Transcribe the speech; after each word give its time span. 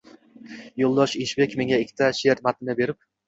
Yo’ldosh 0.83 1.13
Eshbek 1.25 1.53
menga 1.61 1.79
ikkita 1.85 2.09
she’r 2.23 2.41
matnini 2.49 2.79
berib 2.83 3.01